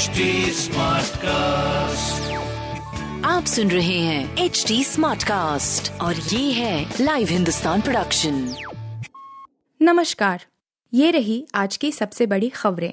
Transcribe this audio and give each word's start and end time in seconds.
HD 0.00 0.06
cast 1.16 2.32
आप 3.26 3.44
सुन 3.44 3.70
रहे 3.70 3.98
हैं 3.98 4.36
एच 4.36 4.64
डी 4.68 4.84
स्मार्ट 4.84 5.24
कास्ट 5.24 6.00
और 6.00 6.16
ये 6.16 6.52
है 6.52 6.94
लाइव 7.00 7.28
हिंदुस्तान 7.28 7.80
प्रोडक्शन 7.80 8.54
नमस्कार 9.82 10.44
ये 10.94 11.10
रही 11.10 11.46
आज 11.54 11.76
की 11.76 11.92
सबसे 11.92 12.26
बड़ी 12.26 12.48
खबरें। 12.48 12.92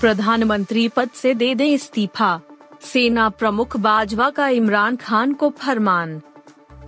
प्रधानमंत्री 0.00 0.88
पद 0.88 1.10
से 1.14 1.34
दे 1.34 1.54
दें 1.54 1.72
इस्तीफा। 1.72 2.40
सेना 2.82 3.28
प्रमुख 3.28 3.76
बाजवा 3.76 4.30
का 4.30 4.48
इमरान 4.48 4.96
खान 4.96 5.32
को 5.32 5.50
फरमान। 5.50 6.22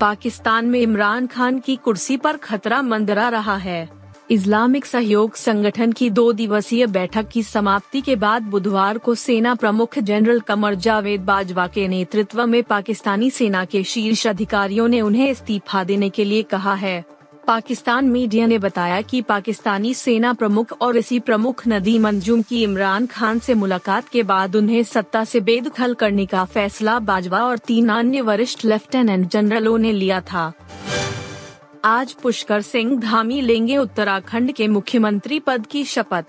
पाकिस्तान 0.00 0.66
में 0.66 0.80
इमरान 0.80 1.26
खान 1.26 1.58
की 1.58 1.76
कुर्सी 1.76 2.16
पर 2.16 2.36
खतरा 2.36 2.82
मंदरा 2.82 3.28
रहा 3.28 3.56
है। 3.56 4.01
इस्लामिक 4.32 4.86
सहयोग 4.86 5.34
संगठन 5.34 5.92
की 5.92 6.10
दो 6.10 6.32
दिवसीय 6.32 6.86
बैठक 6.86 7.28
की 7.28 7.42
समाप्ति 7.42 8.00
के 8.00 8.16
बाद 8.16 8.42
बुधवार 8.42 8.98
को 8.98 9.14
सेना 9.14 9.54
प्रमुख 9.54 9.98
जनरल 9.98 10.40
कमर 10.40 10.74
जावेद 10.74 11.20
बाजवा 11.20 11.66
के 11.66 11.88
नेतृत्व 11.88 12.46
में 12.46 12.62
पाकिस्तानी 12.62 13.30
सेना 13.30 13.64
के 13.64 13.84
शीर्ष 13.84 14.26
अधिकारियों 14.26 14.88
ने 14.88 15.00
उन्हें 15.00 15.30
इस्तीफा 15.30 15.84
देने 15.84 16.10
के 16.10 16.24
लिए 16.24 16.42
कहा 16.42 16.74
है। 16.74 17.04
पाकिस्तान 17.46 18.04
मीडिया 18.04 18.46
ने 18.46 18.58
बताया 18.58 19.00
कि 19.00 19.22
पाकिस्तानी 19.22 19.94
सेना 19.94 20.32
प्रमुख 20.32 20.72
और 20.80 20.96
इसी 20.96 21.20
प्रमुख 21.20 21.62
नदी 21.68 22.04
अंजुम 22.04 22.42
की 22.42 22.62
इमरान 22.62 23.06
खान 23.06 23.38
से 23.38 23.54
मुलाकात 23.54 24.08
के 24.08 24.22
बाद 24.22 24.56
उन्हें 24.56 24.82
सत्ता 24.82 25.24
से 25.24 25.40
बेदखल 25.40 25.94
करने 25.94 26.26
का 26.26 26.44
फैसला 26.44 26.98
बाजवा 26.98 27.38
और 27.38 27.58
तीन 27.58 27.88
अन्य 27.88 28.20
वरिष्ठ 28.20 28.64
लेफ्टिनेंट 28.64 29.30
जनरलों 29.30 29.78
ने 29.78 29.92
लिया 29.92 30.20
था। 30.20 30.52
आज 31.84 32.12
पुष्कर 32.12 32.60
सिंह 32.60 33.00
धामी 33.00 33.40
लेंगे 33.40 33.76
उत्तराखंड 33.76 34.52
के 34.52 34.68
मुख्यमंत्री 34.68 35.40
पद 35.40 35.66
की 35.66 35.84
शपथ। 35.84 36.24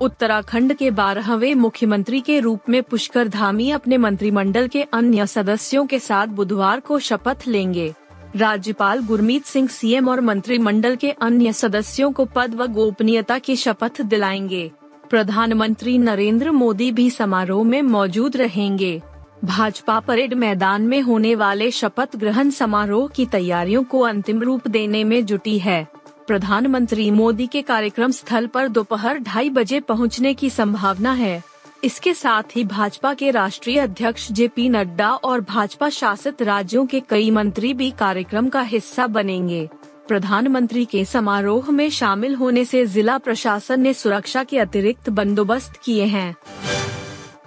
उत्तराखंड 0.00 0.74
के 0.74 0.90
बारहवें 0.90 1.54
मुख्यमंत्री 1.54 2.20
के 2.20 2.40
रूप 2.40 2.60
में 2.68 2.82
पुष्कर 2.82 3.28
धामी 3.28 3.70
अपने 3.70 3.98
मंत्रिमंडल 3.98 4.68
के 4.68 4.82
अन्य 4.82 5.26
सदस्यों 5.26 5.86
के 5.86 5.98
साथ 5.98 6.26
बुधवार 6.26 6.80
को 6.80 6.98
शपथ 6.98 7.36
लेंगे। 7.46 7.94
राज्यपाल 8.36 9.00
गुरमीत 9.00 9.44
सिंह 9.44 9.68
सीएम 9.68 10.08
और 10.08 10.20
मंत्रिमंडल 10.20 10.96
के 10.96 11.10
अन्य 11.10 11.52
सदस्यों 11.52 12.12
को 12.12 12.24
पद 12.24 12.54
व 12.54 12.66
गोपनीयता 12.66 13.38
की 13.38 13.56
शपथ 13.56 14.02
दिलाएँगे। 14.02 14.70
प्रधानमंत्री 15.10 15.98
नरेंद्र 15.98 16.50
मोदी 16.50 16.92
भी 16.92 17.10
समारोह 17.10 17.64
में 17.64 17.82
मौजूद 17.82 18.36
रहेंगे। 18.36 19.02
भाजपा 19.44 20.00
परेड 20.00 20.34
मैदान 20.34 20.82
में 20.82 21.00
होने 21.00 21.34
वाले 21.34 21.70
शपथ 21.70 22.16
ग्रहण 22.16 22.50
समारोह 22.50 23.08
की 23.08 23.26
तैयारियों 23.26 23.82
को 23.84 24.00
अंतिम 24.00 24.42
रूप 24.42 24.68
देने 24.68 25.04
में 25.04 25.26
जुटी 25.26 25.58
है। 25.58 25.86
प्रधानमंत्री 26.26 27.10
मोदी 27.10 27.46
के 27.46 27.62
कार्यक्रम 27.62 28.10
स्थल 28.10 28.46
पर 28.46 28.68
दोपहर 28.68 29.18
ढाई 29.18 29.50
बजे 29.50 29.80
पहुँचने 29.80 30.34
की 30.34 30.50
संभावना 30.50 31.12
है। 31.12 31.42
इसके 31.84 32.14
साथ 32.14 32.56
ही 32.56 32.64
भाजपा 32.64 33.14
के 33.14 33.30
राष्ट्रीय 33.30 33.78
अध्यक्ष 33.78 34.30
जे 34.32 34.48
पी 34.48 34.68
नड्डा 34.68 35.10
और 35.10 35.40
भाजपा 35.40 35.88
शासित 35.88 36.42
राज्यों 36.42 36.86
के 36.86 37.00
कई 37.00 37.30
मंत्री 37.30 37.74
भी 37.74 37.90
कार्यक्रम 37.90 38.48
का 38.48 38.60
हिस्सा 38.60 39.06
बनेंगे। 39.06 39.68
प्रधानमंत्री 40.08 40.84
के 40.84 41.04
समारोह 41.04 41.70
में 41.70 41.88
शामिल 41.90 42.34
होने 42.34 42.64
से 42.64 42.86
जिला 42.86 43.18
प्रशासन 43.18 43.80
ने 43.80 43.94
सुरक्षा 43.94 44.44
के 44.44 44.58
अतिरिक्त 44.58 45.10
बंदोबस्त 45.10 45.80
किए 45.84 46.04
हैं। 46.04 46.36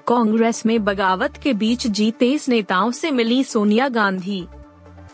कांग्रेस 0.08 0.66
में 0.66 0.84
बगावत 0.84 1.38
के 1.38 1.54
बीच 1.54 1.88
जीते 1.88 2.32
इस 2.32 2.48
नेताओं 2.50 2.92
से 2.92 3.12
मिली 3.12 3.44
सोनिया 3.44 3.88
गांधी 3.90 4.46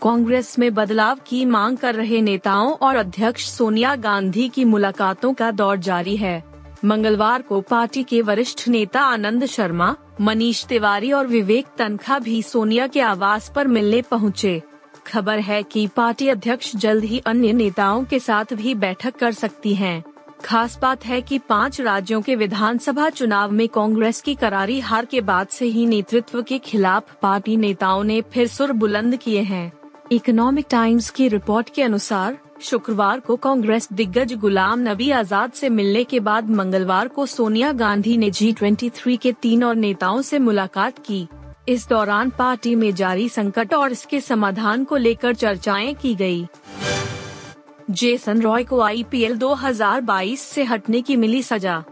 कांग्रेस 0.02 0.58
में 0.60 0.74
बदलाव 0.74 1.20
की 1.28 1.44
मांग 1.46 1.78
कर 1.78 1.96
रहे 1.96 2.22
नेताओं 2.22 2.72
और 2.72 2.96
अध्यक्ष 2.96 3.50
सोनिया 3.50 3.96
गांधी 3.96 4.48
की 4.50 4.66
मुलाकातों 4.66 5.34
का 5.34 5.52
दौर 5.52 5.78
जारी 5.78 6.16
है 6.18 6.44
मंगलवार 6.86 7.42
को 7.42 7.62
पार्टी 7.62 8.04
के 8.04 8.22
वरिष्ठ 8.22 8.68
नेता 8.68 9.02
आनंद 9.02 9.46
शर्मा, 9.46 9.96
मनीष 10.22 10.66
तिवारी 10.66 11.12
और 11.12 11.28
विवेक 11.28 11.66
तनखा 11.78 12.20
भी 12.20 12.42
सोनिया 12.42 12.88
के 12.88 13.02
आवास 13.02 13.52
पर 13.56 13.68
मिलने 13.68 14.02
पहुँचे। 14.02 14.62
खबर 15.08 15.40
है 15.40 15.64
कि 15.64 15.88
पार्टी 15.88 16.28
अध्यक्ष 16.30 16.76
जल्द 16.76 17.04
ही 17.04 17.20
अन्य 17.26 17.54
नेताओं 17.54 18.04
के 18.04 18.20
साथ 18.20 18.54
भी 18.54 18.76
बैठक 18.76 19.16
कर 19.16 19.32
सकती 19.32 19.74
हैं। 19.76 20.04
खास 20.46 20.80
बात 20.82 21.06
है 21.06 21.22
कि 21.22 21.38
पाँच 21.40 21.82
राज्यों 21.82 22.22
के 22.22 22.36
विधानसभा 22.36 23.10
चुनाव 23.10 23.52
में 23.52 23.68
कांग्रेस 23.70 24.22
की 24.22 24.36
करारी 24.36 24.80
हार 24.80 25.06
के 25.06 25.22
बाद 25.22 25.48
से 25.48 25.66
ही 25.66 25.86
नेतृत्व 25.86 26.42
के 26.42 26.58
खिलाफ 26.58 27.16
पार्टी 27.22 27.58
नेताओं 27.58 28.04
ने 28.04 28.22
फिर 28.22 28.48
सुर 28.48 28.72
बुलंद 28.72 29.18
किए 29.18 29.42
हैं 29.42 29.72
इकोनॉमिक 30.12 30.66
टाइम्स 30.70 31.10
की 31.10 31.28
रिपोर्ट 31.28 31.70
के 31.70 31.84
अनुसार, 31.84 32.38
शुक्रवार 32.62 33.20
को 33.20 33.36
कांग्रेस 33.36 33.88
दिग्गज 33.94 34.34
गुलाम 34.34 34.80
नबी 34.80 35.12
आज़ाद 35.12 35.52
से 35.52 35.70
मिलने 35.70 36.04
के 36.04 36.20
बाद 36.20 36.50
मंगलवार 36.50 37.08
को 37.08 37.26
सोनिया 37.26 37.72
गांधी 37.72 38.18
ने 38.18 38.30
जी 38.30 38.54
ट्वेंटी 38.54 39.18
के 39.18 39.32
तीन 39.32 39.64
और 39.64 39.76
नेताओं 39.76 40.22
से 40.22 40.40
मुलाकात 40.40 41.00
की 41.00 41.28
इस 41.68 41.88
दौरान 41.90 42.30
पार्टी 42.30 42.76
में 42.76 42.96
जारी 42.96 43.30
संकट 43.30 43.74
और 43.74 43.92
इसके 43.92 44.22
समाधान 44.22 44.84
को 44.84 44.96
लेकर 44.96 45.34
चर्चाएँ 45.36 45.94
की 45.94 46.16
गई। 46.16 46.48
जेसन 47.90 48.42
रॉय 48.42 48.64
को 48.64 48.80
आईपीएल 48.82 49.38
2022 49.38 50.40
से 50.40 50.64
हटने 50.64 51.02
की 51.02 51.16
मिली 51.16 51.44
सजा। 51.44 51.84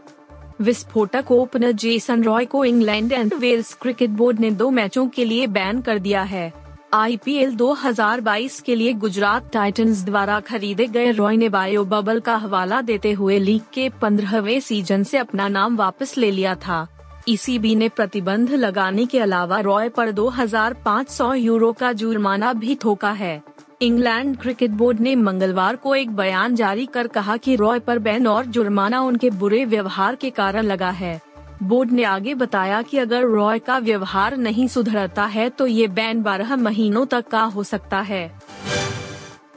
विस्फोटक 0.62 1.32
ओपनर 1.32 1.72
जेसन 1.72 2.24
रॉय 2.24 2.46
को 2.46 2.66
England 2.66 3.12
and 3.12 3.34
Wales 3.34 3.74
cricket 3.74 4.10
board 4.10 4.40
ने 4.40 4.52
दो 4.52 4.70
मैचों 4.70 5.08
के 5.08 5.26
लिए 5.26 5.48
बैन 5.48 5.82
कर 5.82 6.00
दिया 6.00 6.22
है। 6.22 6.54
आईपीएल 6.94 7.56
2022 7.56 8.60
के 8.60 8.76
लिए 8.76 8.94
गुजरात 8.94 9.50
टाइटंस 9.54 10.04
द्वारा 10.04 10.40
खरीदे 10.40 10.88
गए 10.88 11.12
रॉय 11.12 11.38
ने 11.38 11.50
बायो 11.50 11.86
बबल 11.86 12.20
का 12.20 12.36
हवाला 12.36 12.82
देते 12.82 13.12
हुए 13.12 13.40
लीग 13.40 13.62
के 13.74 13.90
पंद्रहवे 14.02 14.60
सीज़न 14.60 15.04
से 15.04 15.18
अपना 15.18 15.48
नाम 15.48 15.78
वापस 15.78 16.18
ले 16.18 16.32
लिया 16.32 16.56
था। 16.56 16.88
ईसीबी 17.28 17.76
ने 17.76 17.90
प्रतिबंध 17.90 18.52
लगाने 18.52 19.06
के 19.06 19.20
अलावा 19.20 19.60
रॉय 19.60 19.90
पर 19.90 20.12
2,500 20.12 21.34
यूरो 21.34 21.74
का 21.74 21.94
जुर्माना 21.94 22.54
भी 22.54 22.76
ठोका 22.76 23.12
है। 23.12 23.44
इंग्लैंड 23.82 24.38
क्रिकेट 24.38 24.72
बोर्ड 24.72 25.00
ने 25.00 25.16
मंगलवार 25.16 25.76
को 25.76 25.96
एक 25.96 26.16
बयान 26.16 26.56
जारी 26.56 26.86
कर 26.86 27.08
कहा 27.08 27.36
कि 27.38 27.56
रॉय 27.56 27.80
पर 27.80 28.00
बैन 28.00 28.28
और 28.28 28.46
जुर्माना 28.46 29.02
उनके 29.02 29.30
बुरे 29.30 29.64
व्यवहार 29.66 30.16
के 30.16 30.30
कारण 30.30 30.64
लगा 30.64 30.90
है। 30.90 31.20
बोर्ड 31.64 31.92
ने 31.92 32.04
आगे 32.04 32.34
बताया 32.34 32.82
कि 32.82 32.98
अगर 32.98 33.24
रॉय 33.24 33.60
का 33.60 33.78
व्यवहार 33.78 34.38
नहीं 34.38 34.68
सुधरता 34.68 35.26
है 35.26 35.50
तो 35.50 35.68
ये 35.68 35.88
बैन 35.88 36.22
बारह 36.24 36.56
महीनों 36.56 37.06
तक 37.06 37.28
का 37.28 37.42
हो 37.44 37.64
सकता 37.64 38.00
है। 38.02 38.40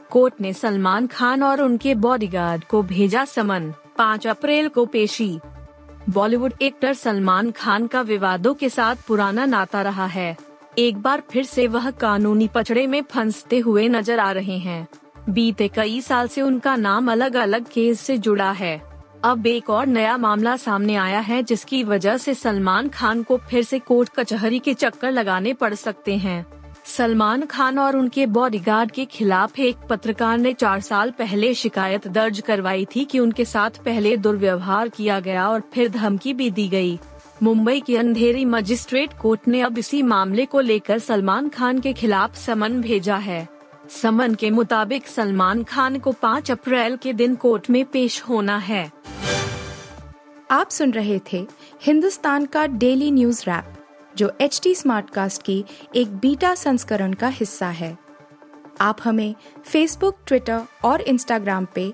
कोर्ट 0.09 0.41
ने 0.41 0.53
सलमान 0.53 1.07
खान 1.07 1.43
और 1.43 1.61
उनके 1.61 1.95
बॉडीगार्ड 1.95 2.63
को 2.63 2.83
भेजा 2.83 3.25
समन 3.25 3.73
5 3.97 4.27
अप्रैल 4.27 4.67
को 4.67 4.85
पेशी। 4.85 5.39
बॉलीवुड 6.09 6.53
एक्टर 6.61 6.93
सलमान 6.93 7.51
खान 7.51 7.87
का 7.87 8.01
विवादों 8.01 8.53
के 8.53 8.69
साथ 8.69 8.95
पुराना 9.07 9.45
नाता 9.45 9.81
रहा 9.81 10.05
है। 10.05 10.37
एक 10.77 10.97
बार 10.97 11.21
फिर 11.31 11.43
से 11.43 11.65
वह 11.67 11.89
कानूनी 11.91 12.47
पचड़े 12.47 12.85
में 12.87 13.01
फंसते 13.01 13.57
हुए 13.59 13.87
नज़र 13.87 14.19
आ 14.19 14.31
रहे 14.31 14.57
हैं। 14.57 14.87
बीते 15.29 15.67
कई 15.67 15.99
साल 16.01 16.27
से 16.27 16.41
उनका 16.41 16.75
नाम 16.75 17.11
अलग 17.11 17.35
अलग 17.35 17.65
केस 17.65 17.99
से 17.99 18.17
जुड़ा 18.17 18.51
है। 18.51 18.81
अब 19.23 19.47
एक 19.47 19.69
और 19.69 19.87
नया 19.87 20.17
मामला 20.17 20.55
सामने 20.57 20.95
आया 20.95 21.19
है, 21.19 21.41
जिसकी 21.43 21.83
वजह 21.83 22.17
से 22.17 22.33
सलमान 22.33 22.89
खान 22.89 23.23
को 23.23 23.37
फिर 23.49 23.63
से 23.63 23.79
कोर्ट 23.79 24.09
कचहरी 24.09 24.59
के 24.59 24.73
चक्कर 24.73 25.11
लगाने 25.11 25.53
पड़ 25.53 25.73
सकते 25.73 26.17
हैं। 26.17 26.45
सलमान 26.85 27.45
खान 27.45 27.79
और 27.79 27.95
उनके 27.95 28.25
बॉडीगार्ड 28.25 28.91
के 28.91 29.05
खिलाफ 29.05 29.59
एक 29.59 29.77
पत्रकार 29.89 30.37
ने 30.37 30.53
चार 30.53 30.79
साल 30.79 31.11
पहले 31.11 31.53
शिकायत 31.53 32.07
दर्ज 32.07 32.39
करवाई 32.39 32.85
थी 32.85 33.05
कि 33.05 33.19
उनके 33.19 33.45
साथ 33.45 33.83
पहले 33.85 34.15
दुर्व्यवहार 34.17 34.89
किया 34.89 35.19
गया 35.19 35.49
और 35.49 35.63
फिर 35.73 35.89
धमकी 35.89 36.33
भी 36.33 36.49
दी 36.51 36.67
गई। 36.67 36.99
मुंबई 37.43 37.79
की 37.79 37.95
अंधेरी 37.95 38.43
मजिस्ट्रेट 38.45 39.09
कोर्ट 39.21 39.47
ने 39.47 39.61
अब 39.61 39.77
इसी 39.77 40.01
मामले 40.01 40.45
को 40.45 40.59
लेकर 40.59 40.99
सलमान 40.99 41.47
खान 41.49 41.79
के 41.79 41.93
खिलाफ 41.93 42.35
समन 42.35 42.81
भेजा 42.81 43.15
है। 43.15 43.47
समन 44.01 44.35
के 44.35 44.49
मुताबिक 44.49 45.07
सलमान 45.07 45.63
खान 45.63 45.99
को 45.99 46.11
5 46.11 46.51
अप्रैल 46.51 46.97
के 46.97 47.13
दिन 47.13 47.35
कोर्ट 47.35 47.69
में 47.69 47.83
पेश 47.85 48.21
होना 48.21 48.57
है। 48.57 48.91
आप 50.51 50.69
सुन 50.69 50.91
रहे 50.91 51.19
थे 51.33 51.45
हिंदुस्तान 51.83 52.45
का 52.45 52.65
डेली 52.67 53.11
न्यूज़ 53.11 53.43
रैप, 53.47 53.73
जो 54.17 54.31
एच 54.41 54.59
टी 54.63 54.75
स्मार्ट 54.75 55.09
कास्ट 55.09 55.41
की 55.41 55.63
एक 55.95 56.15
बीटा 56.17 56.55
संस्करण 56.55 57.13
का 57.13 57.27
हिस्सा 57.27 57.69
है। 57.69 57.97
आप 58.81 58.97
हमें 59.03 59.35
फेसबुक 59.65 60.17
ट्विटर 60.27 60.61
और 60.85 61.01
इंस्टाग्राम 61.01 61.67
पे 61.75 61.93